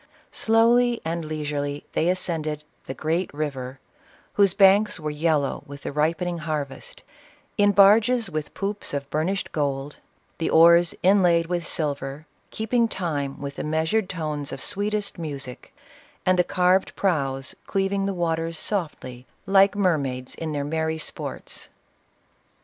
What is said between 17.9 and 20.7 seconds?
ing the waters softly, like mermaids in their